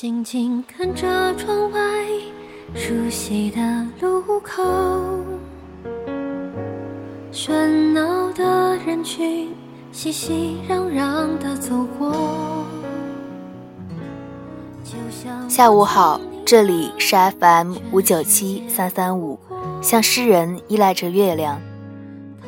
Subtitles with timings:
[0.00, 1.80] 静静看着窗外
[2.72, 3.60] 熟悉的
[4.00, 4.62] 路口，
[7.32, 9.52] 喧闹的人群
[9.90, 12.14] 熙熙攘攘的走过。
[15.48, 19.36] 下午好，这里是 FM 五九七三三五，
[19.82, 21.60] 像诗人依赖着月亮。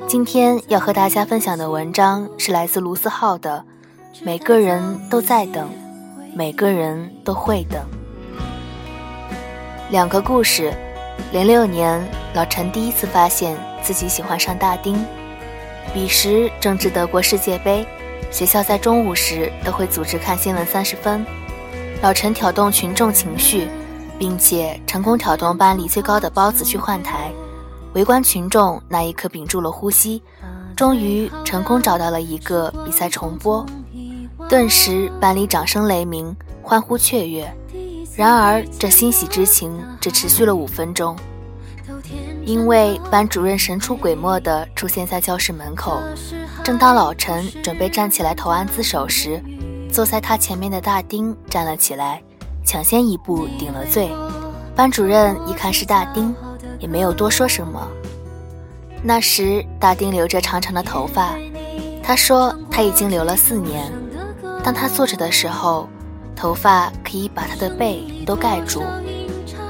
[0.07, 3.65] 今天要和大家分享的文章是来自卢思浩的
[4.25, 5.69] 《每个人都在等》。
[6.41, 7.85] 每个人都会的。
[9.91, 10.73] 两个故事：
[11.33, 15.05] 零六年，老陈第一次发现自己喜欢上大丁。
[15.93, 17.87] 彼时正值德国世界杯，
[18.31, 21.27] 学校在中午时都会组织看新闻三十分。
[22.01, 23.69] 老陈挑动群众情绪，
[24.19, 27.31] 并且成功挑动班里最高的包子去换台。
[27.93, 30.23] 围观群众那一刻屏住了呼吸，
[30.75, 33.67] 终于成功找到了一个比赛重播。
[34.51, 37.49] 顿时，班里掌声雷鸣，欢呼雀跃。
[38.17, 41.17] 然而，这欣喜之情只持续了五分钟，
[42.45, 46.01] 因为班主任神出鬼没地出现在教室门口。
[46.65, 49.41] 正当老陈准备站起来投案自首时，
[49.89, 52.21] 坐在他前面的大丁站了起来，
[52.65, 54.11] 抢先一步顶了罪。
[54.75, 56.35] 班主任一看是大丁，
[56.81, 57.87] 也没有多说什么。
[59.01, 61.37] 那时，大丁留着长长的头发，
[62.03, 63.89] 他说他已经留了四年。
[64.63, 65.89] 当他坐着的时候，
[66.37, 68.83] 头发可以把他的背都盖住。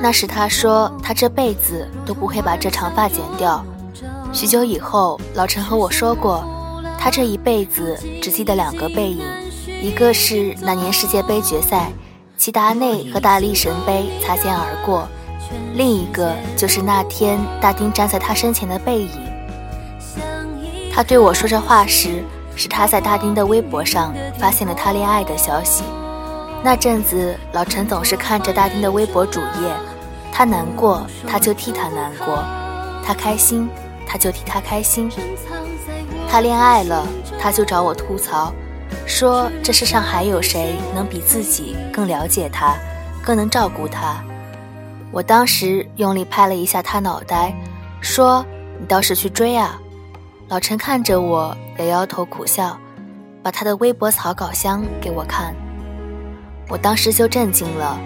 [0.01, 3.65] 那时他说他这辈子都不会把这长发剪掉。
[4.33, 6.45] 许久以后，老陈和我说过，
[6.99, 9.23] 他这一辈子只记得两个背影，
[9.83, 11.93] 一个是那年世界杯决赛，
[12.37, 15.07] 齐达内和大力神杯擦肩而过，
[15.75, 19.11] 另一个就是那天大丁站在他身前的背影。
[20.93, 22.25] 他对我说这话时。
[22.61, 25.83] 是他在大丁的微博上发现了他恋爱的消息。
[26.63, 29.75] 那阵子，老陈总是看着大丁的微博主页，
[30.31, 32.37] 他难过，他就替他难过；
[33.03, 33.67] 他开心，
[34.07, 35.11] 他就替他开心。
[36.29, 37.07] 他恋爱了，
[37.41, 38.53] 他就找我吐槽，
[39.07, 42.77] 说这世上还有谁能比自己更了解他，
[43.25, 44.23] 更能照顾他？
[45.11, 47.55] 我当时用力拍了一下他脑袋，
[48.03, 48.45] 说
[48.79, 49.81] ：“你倒是去追啊！”
[50.51, 52.77] 老陈看着我，摇摇头，苦笑，
[53.41, 55.55] 把他的微博草稿箱给我看。
[56.69, 57.97] 我当时就震惊了，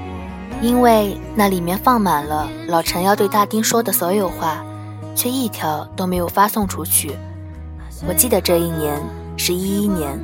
[0.60, 4.62] 因为那里面放满了老陈要对大丁说的所有话，
[5.16, 7.16] 却一条都没有发送出去。
[8.06, 9.02] 我记得这一年
[9.38, 10.22] 是一一年，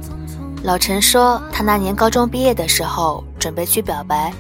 [0.62, 4.30] 老陈说他那年高中毕业的时候准备去表白，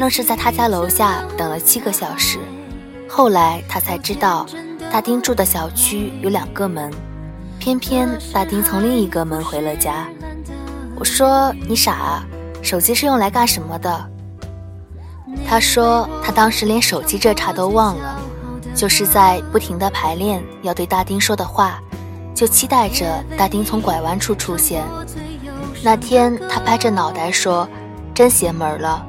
[0.00, 2.40] 愣是在他家楼下等了七个小时。
[3.08, 4.44] 后来他才知道，
[4.90, 6.92] 大丁住的小区有两个门。
[7.60, 10.08] 偏偏大丁从另一个门回了家。
[10.96, 12.24] 我说：“你傻啊，
[12.62, 14.10] 手机是用来干什么的？”
[15.46, 18.18] 他说：“他当时连手机这茬都忘了，
[18.74, 21.78] 就是在不停的排练要对大丁说的话，
[22.34, 24.82] 就期待着大丁从拐弯处出现。
[25.82, 27.68] 那天他拍着脑袋说
[28.14, 29.04] ：‘真邪门了！’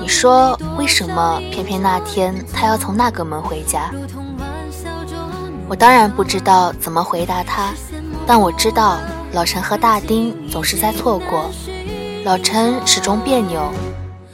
[0.00, 3.92] 你说为什么偏偏那天他要从那个门回家？”
[5.72, 7.72] 我当然不知道怎么回答他，
[8.26, 8.98] 但我知道
[9.32, 11.46] 老陈和大丁总是在错过。
[12.26, 13.72] 老陈始终别扭，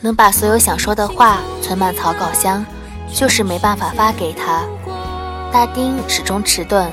[0.01, 2.67] 能把所有想说的话存满草稿箱，
[3.15, 4.65] 就是没办法发给他。
[5.53, 6.91] 大丁始终迟钝，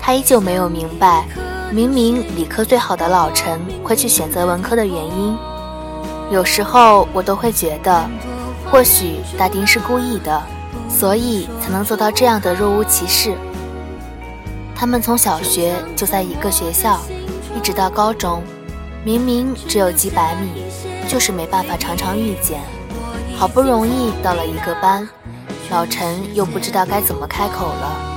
[0.00, 1.24] 他依旧没有明白，
[1.70, 5.38] 明明理科最好的老陈会去选择文科的原因。
[6.32, 8.04] 有时候我都会觉得，
[8.68, 10.42] 或许大丁是故意的，
[10.88, 13.36] 所以才能做到这样的若无其事。
[14.76, 17.00] 他们从小学就在一个学校，
[17.56, 18.42] 一直到高中，
[19.04, 20.64] 明明只有几百米，
[21.08, 22.60] 就是没办法常常遇见。
[23.36, 25.08] 好不容易到了一个班，
[25.70, 28.10] 老陈又不知道该怎么开口了。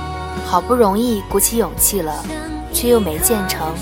[0.44, 2.24] 好不容易鼓起勇气了，
[2.72, 3.72] 却又没建成，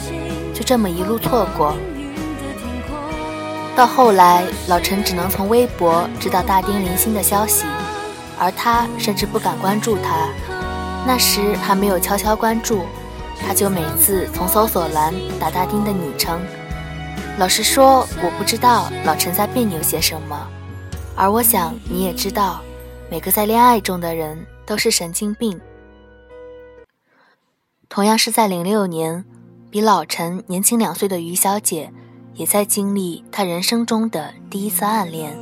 [0.54, 1.74] 就这么一路错过。
[3.74, 7.66] 到后来，老陈只能从微博知道大丁零星的消息，
[8.38, 10.28] 而他甚至不敢关注他。
[11.06, 12.84] 那时还没有悄悄关注，
[13.40, 16.40] 他就每次从搜索栏打大丁的昵称。
[17.38, 20.48] 老实说，我不知道老陈在别扭些什么，
[21.14, 22.60] 而我想你也知道，
[23.08, 25.60] 每个在恋爱中的人都是神经病。
[27.88, 29.24] 同样是在零六年，
[29.70, 31.92] 比老陈年轻两岁的于小姐，
[32.34, 35.38] 也在经历她人生中的第一次暗恋。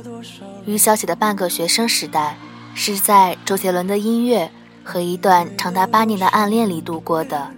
[0.67, 2.37] 于小姐的半个学生时代，
[2.75, 4.51] 是在周杰伦的音乐。
[4.85, 7.51] 和一段长达八年的暗恋里度过的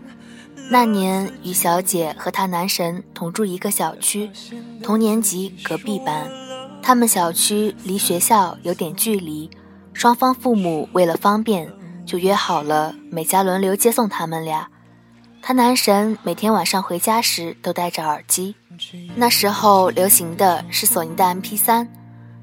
[0.70, 4.32] 那年，于小姐和她男神同住一个小区，
[4.82, 6.28] 同年级隔壁班。
[6.82, 9.50] 他们小区离学校有点距离，
[9.94, 11.72] 双方父母为了方便，
[12.06, 14.70] 就约好了每家轮流接送他们俩。
[15.42, 18.56] 他男神每天晚上回家时都戴着耳机，
[19.16, 21.88] 那时候流行的是索尼的 MP3。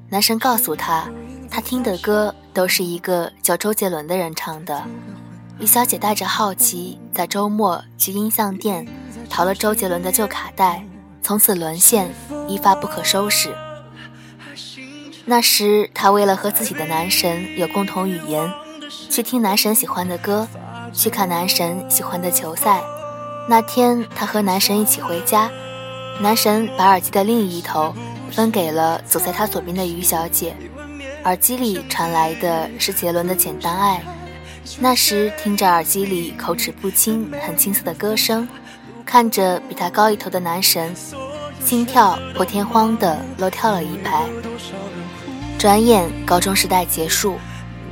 [0.09, 1.09] 男神告诉他，
[1.49, 4.81] 他听的歌都是一个叫周杰伦的人唱的。
[5.59, 8.87] 于小姐带着好奇，在周末去音像店
[9.29, 10.83] 淘了周杰伦的旧卡带，
[11.21, 12.09] 从此沦陷，
[12.47, 13.53] 一发不可收拾。
[15.25, 18.49] 那时，她为了和自己的男神有共同语言，
[19.09, 20.47] 去听男神喜欢的歌，
[20.93, 22.81] 去看男神喜欢的球赛。
[23.49, 25.51] 那天，她和男神一起回家，
[26.21, 27.93] 男神把耳机的另一头
[28.31, 30.55] 分给了走在他左边的于小姐，
[31.25, 33.97] 耳机里传来的是杰伦的《简单爱》。
[34.79, 38.47] 那时，听着耳机里口齿不清、很青涩的歌声，
[39.03, 40.93] 看着比他高一头的男神，
[41.63, 44.23] 心跳破天荒的漏跳了一拍。
[45.57, 47.37] 转眼高中时代结束，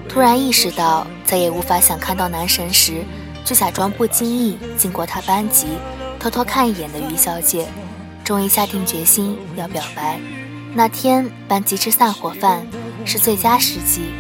[0.08, 3.04] 突然意识到再也无法想看到男神时。
[3.44, 5.68] 就假装不经意经过他班级，
[6.18, 7.68] 偷偷看一眼的于小姐，
[8.24, 10.18] 终于下定决心要表白。
[10.74, 12.66] 那天班级吃散伙饭
[13.06, 14.14] 是最佳时机，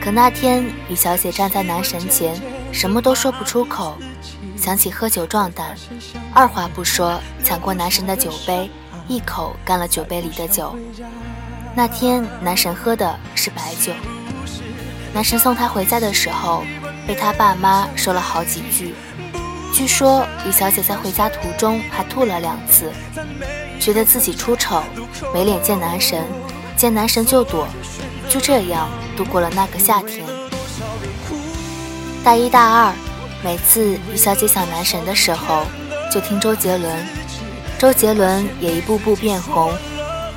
[0.00, 2.40] 可那天李小姐站在男神前，
[2.72, 3.96] 什么都说不出口。
[4.56, 5.74] 想起喝酒壮胆，
[6.34, 8.70] 二话不说抢过男神的酒杯，
[9.06, 10.76] 一口干了酒杯里的酒。
[11.74, 13.92] 那天男神喝的是白酒。
[15.14, 16.62] 男神送她回家的时候。
[17.06, 18.94] 被他爸妈说了好几句，
[19.72, 22.92] 据说李小姐在回家途中还吐了两次，
[23.80, 24.82] 觉得自己出丑，
[25.32, 26.22] 没脸见男神，
[26.76, 27.66] 见男神就躲，
[28.28, 30.24] 就这样度过了那个夏天。
[32.22, 32.92] 大一大二，
[33.42, 35.64] 每次于小姐想男神的时候，
[36.12, 37.06] 就听周杰伦，
[37.78, 39.72] 周杰伦也一步步变红，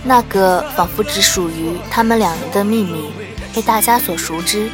[0.04, 3.12] 那个仿佛只属于他们两人的秘密，
[3.54, 4.70] 被大家所熟知。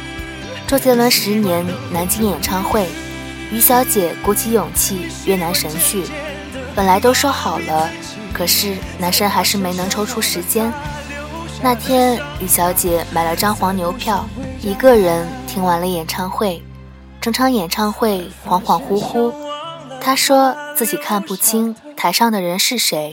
[0.66, 2.86] 周杰伦十年南京演唱会，
[3.50, 6.04] 于小姐鼓起勇气约男神去。
[6.74, 7.90] 本来都说好了，
[8.32, 10.72] 可是男神还是没能抽出时间。
[11.60, 14.24] 那天，于小姐买了张黄牛票，
[14.62, 16.62] 一个人听完了演唱会。
[17.20, 19.32] 整场演唱会恍恍惚惚，
[20.00, 23.12] 她说自己看不清台上的人是谁，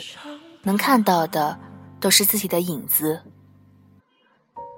[0.62, 1.58] 能看到的
[2.00, 3.22] 都是自己的影子。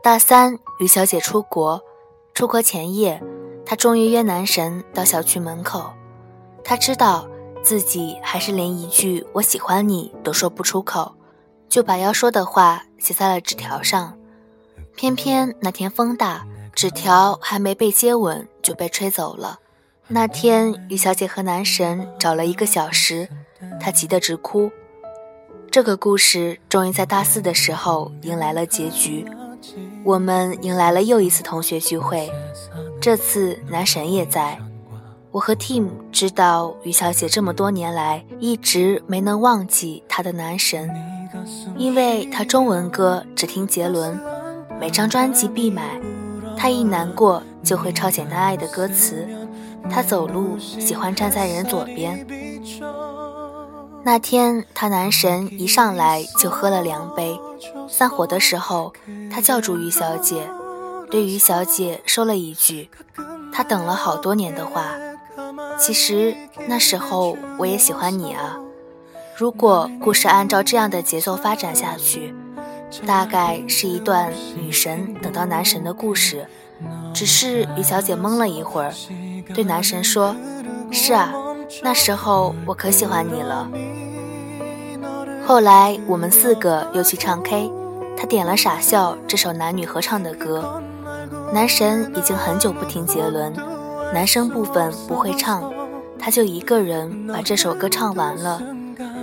[0.01, 1.81] 大三，于小姐出国。
[2.33, 3.21] 出国前夜，
[3.65, 5.91] 她终于约男神到小区门口。
[6.63, 7.27] 她知道
[7.61, 11.15] 自己还是连一句“我喜欢你”都说不出口，
[11.67, 14.17] 就把要说的话写在了纸条上。
[14.95, 19.59] 偏偏那天风大，纸条还没被接吻就被吹走了。
[20.07, 23.29] 那天，于小姐和男神找了一个小时，
[23.79, 24.71] 她急得直哭。
[25.69, 29.25] 这个故事终于在大四的时候迎来了结局。
[30.03, 32.31] 我们迎来了又一次同学聚会，
[33.01, 34.57] 这次男神也在。
[35.31, 40.89] 我和 Tim 知道于小姐这么多年来一直没能忘记她的男神，
[41.75, 44.19] 因为他中文歌只听杰伦，
[44.79, 45.99] 每张专辑必买。
[46.57, 49.27] 他一难过就会抄《简单爱》的歌词。
[49.89, 52.25] 他走路喜欢站在人左边。
[54.03, 57.39] 那天他男神一上来就喝了两杯。
[57.87, 58.93] 散伙的时候，
[59.31, 60.49] 他叫住于小姐，
[61.09, 62.89] 对于小姐说了一句
[63.51, 64.93] 他等了好多年的话。
[65.77, 66.35] 其实
[66.67, 68.57] 那时候我也喜欢你啊。
[69.37, 72.33] 如果故事按照这样的节奏发展下去，
[73.05, 76.47] 大概是一段女神等到男神的故事。
[77.13, 78.91] 只是于小姐懵了一会儿，
[79.53, 80.35] 对男神说
[80.89, 81.31] ：“是啊，
[81.83, 83.69] 那时候我可喜欢你了。”
[85.45, 87.71] 后来我们四个又去唱 K，
[88.17, 90.81] 他点了《傻笑》这首男女合唱的歌。
[91.53, 93.53] 男神已经很久不听杰伦，
[94.11, 95.71] 男生部分不会唱，
[96.17, 98.59] 他就一个人把这首歌唱完了。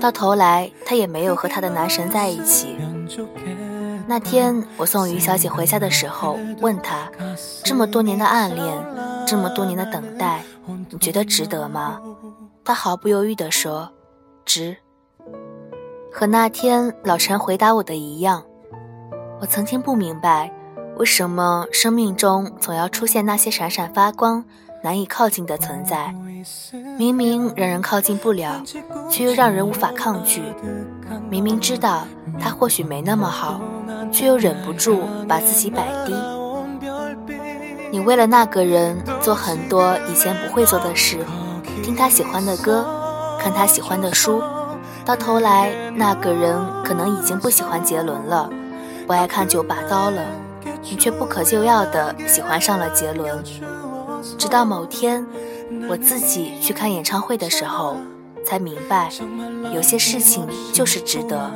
[0.05, 2.77] 到头来他也没有和他的男神在一起。
[4.07, 7.11] 那天我送于小姐回家的时候，问她：
[7.65, 8.77] 这么多年的暗恋，
[9.27, 10.43] 这么多年的等待，
[10.91, 12.03] 你觉得值得吗？
[12.63, 13.89] 她毫不犹豫地说：
[14.45, 14.77] 值。
[16.13, 18.45] 和那天老陈回答我的一样，
[19.41, 20.53] 我曾经不明白，
[20.99, 24.45] 为什么生命中总要出现那些闪闪发光、
[24.83, 26.15] 难以靠近的存在。
[26.99, 28.63] 明明让人靠近不了，
[29.11, 30.43] 却又让人无法抗拒。
[31.29, 32.07] 明明知道
[32.41, 33.61] 他或许没那么好，
[34.13, 36.15] 却又忍不住把自己摆低。
[37.91, 41.19] 你为了那个人做很多以前不会做的事，
[41.83, 42.85] 听他喜欢的歌，
[43.39, 44.43] 看他喜欢的书。
[45.05, 48.51] 到头来，那个人可能已经不喜欢杰伦了，
[49.07, 50.23] 不爱看九把刀了，
[50.91, 53.43] 你却不可救药的喜欢上了杰伦。
[54.39, 55.27] 直到某天，
[55.89, 57.97] 我自己去看演唱会的时候，
[58.45, 59.11] 才明白，
[59.75, 61.51] 有些事情就是值得。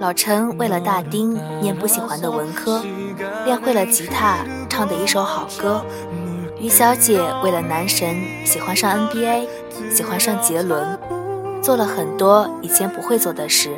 [0.00, 2.82] 老陈为了大丁念不喜欢的文科，
[3.44, 5.84] 练会了吉他，唱的一首好歌。
[6.58, 9.46] 于小姐为了男神喜欢上 NBA，
[9.90, 10.98] 喜欢上杰伦，
[11.62, 13.70] 做了很多以前不会做的事。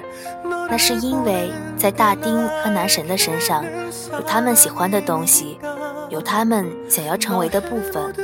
[0.69, 3.65] 那是因为在大丁和男神的身上，
[4.13, 5.59] 有他们喜欢的东西，
[6.09, 8.15] 有他们想要成为的部分。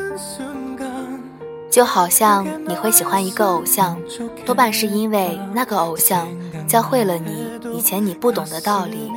[1.70, 3.98] 就好像你会喜欢一个偶像，
[4.46, 6.26] 多半是因为那个偶像
[6.66, 9.12] 教会了你以前你不懂的道理，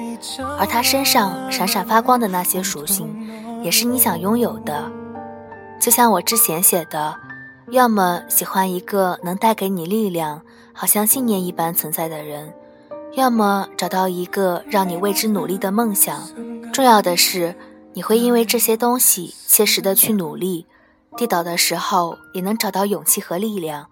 [0.59, 3.07] 而他身上闪闪发光的那些属性，
[3.63, 4.91] 也是你想拥有的。
[5.79, 7.15] 就像我之前写的，
[7.71, 10.41] 要么喜欢一个能带给你力量，
[10.73, 12.53] 好像信念一般存在的人。
[13.13, 16.21] 要么找到一个让你为之努力的梦想，
[16.73, 17.55] 重要的是
[17.93, 20.67] 你会因为这些东西切实的去努力，
[21.15, 23.87] 跌倒的时候也能找到勇气和力量。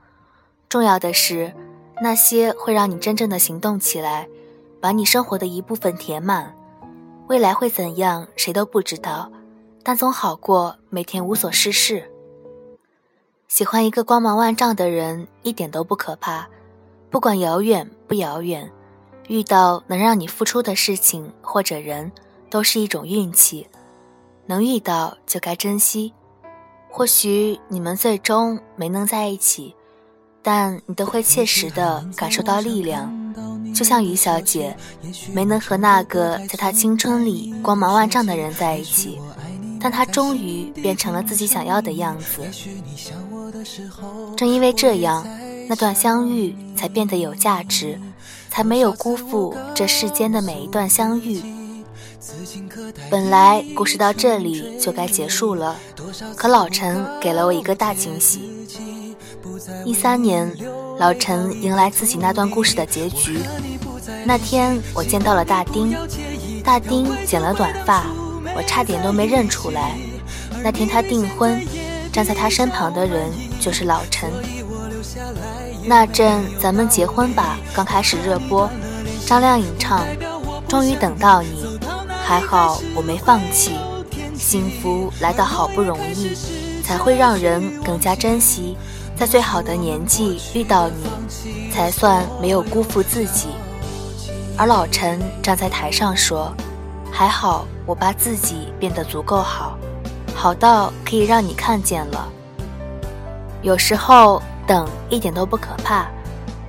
[0.67, 1.53] 重要的是
[2.01, 4.27] 那些会让你真正的行动起来，
[4.81, 6.53] 把你生活的一部分填满。
[7.27, 9.31] 未来会怎样，谁都不知道，
[9.83, 12.11] 但总好过每天无所事事。
[13.49, 16.47] 喜欢一个光芒万丈的人一点都不可怕，
[17.09, 18.71] 不管遥远不遥远。
[19.27, 22.11] 遇到能让你付出的事情或者人，
[22.47, 23.67] 都是一种运气。
[24.45, 26.13] 能遇到就该珍惜。
[26.89, 29.75] 或许你们最终没能在一起，
[30.43, 33.11] 但你都会切实的感受到力量。
[33.73, 34.77] 就像于小姐，
[35.33, 39.19] 没能和那个在她青春里光芒万丈的人在一起，
[39.81, 42.41] 但她终于变成了自己想要的样子。
[44.35, 45.25] 正因为这样，
[45.67, 47.99] 那段相遇才变得有价值。
[48.51, 51.39] 才没有辜负这世间的每一段相遇。
[53.11, 55.75] 本来故事到这里就该结束了，
[56.35, 58.67] 可老陈给了我一个大惊喜。
[59.85, 60.51] 一三年，
[60.97, 63.39] 老陈迎来自己那段故事的结局。
[64.25, 65.95] 那天我见到了大丁，
[66.63, 68.07] 大丁剪了短发，
[68.55, 69.95] 我差点都没认出来。
[70.63, 71.63] 那天他订婚，
[72.11, 74.31] 站在他身旁的人就是老陈。
[75.85, 78.69] 那阵咱们结婚吧刚开始热播，
[79.25, 80.05] 张靓颖唱，
[80.67, 81.79] 终于等到你，
[82.23, 83.71] 还好我没放弃，
[84.35, 86.35] 幸福来得好不容易，
[86.83, 88.77] 才会让人更加珍惜，
[89.15, 93.47] 在最好的年纪遇到你，才算没有辜负自己。
[94.57, 96.53] 而老陈站在台上说，
[97.11, 99.77] 还好我把自己变得足够好，
[100.39, 102.27] 好到可以让你看见了。
[103.61, 104.41] 有时候。
[104.69, 106.05] 等一点都不可怕，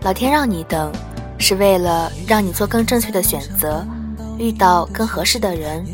[0.01, 0.91] 老天让你等，
[1.37, 3.87] 是为了让你做更正确的选择，
[4.39, 5.85] 遇到更合适的人。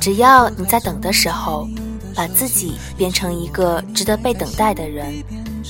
[0.00, 1.68] 只要你在等的时候，
[2.14, 5.22] 把自己变成一个值得被等待的人，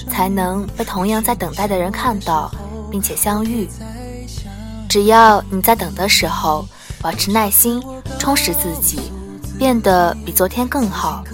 [0.08, 2.48] 才能被同样在等待的人看到，
[2.88, 3.68] 并且相遇。
[4.88, 6.64] 只要你在等的时候，
[7.00, 7.82] 保持耐心，
[8.16, 9.10] 充实自己，
[9.64, 11.24] 变得比昨天更好，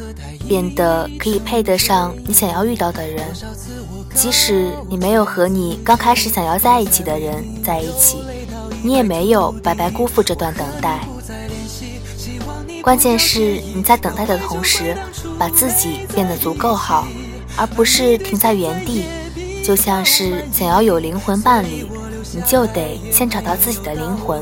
[0.46, 3.26] 变得可以配得上你想要遇到的人。
[4.14, 8.18] 即使你没有和你刚开始想要在一起的人在一起，
[8.84, 11.00] 你也没有白白辜负这段等待。
[12.80, 14.96] 关键是你在等待的同时，
[15.37, 17.08] 把自己变得足够好，
[17.56, 19.06] 而不是停在原地。
[19.64, 21.84] 就像是想要有灵魂伴侣，
[22.32, 24.40] 你就得先找到自己的灵魂。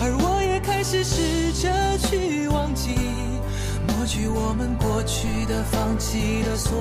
[0.00, 1.68] 而我也开始试着
[1.98, 2.94] 去忘记，
[3.88, 6.72] 抹去我们过去的、放弃的所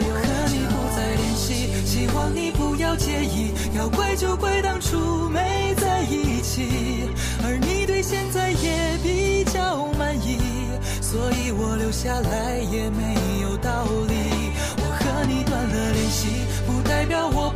[0.00, 0.14] 有。
[0.14, 3.52] 和你不再联系，希望你不要介意。
[3.76, 7.08] 要怪就怪当初没在一起，
[7.44, 10.38] 而你对现在也比较满意，
[11.00, 14.14] 所以我留下来也没有道理。
[14.78, 15.73] 我和你断了